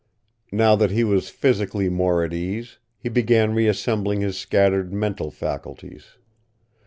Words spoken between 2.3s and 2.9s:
ease,